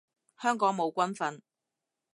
[0.41, 1.41] 香港冇軍訓